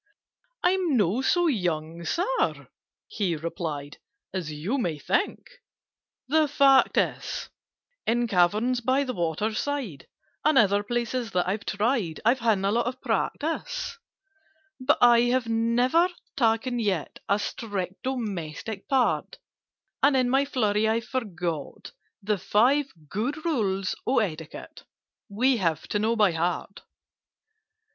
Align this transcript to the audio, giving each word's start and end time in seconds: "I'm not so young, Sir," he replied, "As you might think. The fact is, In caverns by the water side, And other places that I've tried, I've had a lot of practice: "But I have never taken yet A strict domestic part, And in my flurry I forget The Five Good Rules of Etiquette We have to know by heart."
"I'm 0.63 0.97
not 0.97 1.25
so 1.25 1.45
young, 1.45 2.03
Sir," 2.05 2.69
he 3.07 3.35
replied, 3.35 3.99
"As 4.33 4.51
you 4.51 4.79
might 4.79 5.03
think. 5.03 5.45
The 6.27 6.47
fact 6.47 6.97
is, 6.97 7.49
In 8.07 8.25
caverns 8.27 8.81
by 8.81 9.03
the 9.03 9.13
water 9.13 9.53
side, 9.53 10.07
And 10.43 10.57
other 10.57 10.81
places 10.81 11.29
that 11.33 11.47
I've 11.47 11.67
tried, 11.67 12.19
I've 12.25 12.39
had 12.39 12.57
a 12.65 12.71
lot 12.71 12.87
of 12.87 12.99
practice: 12.99 13.99
"But 14.79 14.97
I 15.01 15.21
have 15.29 15.45
never 15.45 16.09
taken 16.35 16.79
yet 16.79 17.19
A 17.29 17.37
strict 17.37 18.01
domestic 18.01 18.87
part, 18.87 19.37
And 20.01 20.17
in 20.17 20.31
my 20.31 20.45
flurry 20.45 20.89
I 20.89 20.99
forget 21.01 21.91
The 22.23 22.39
Five 22.39 22.91
Good 23.07 23.45
Rules 23.45 23.95
of 24.07 24.19
Etiquette 24.23 24.83
We 25.29 25.57
have 25.57 25.87
to 25.89 25.99
know 25.99 26.15
by 26.15 26.31
heart." 26.31 26.81